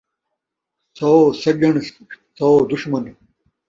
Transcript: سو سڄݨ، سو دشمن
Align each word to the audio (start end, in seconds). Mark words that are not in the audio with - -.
سو 0.97 1.09
سڄݨ، 1.41 1.73
سو 2.37 2.47
دشمن 2.71 3.05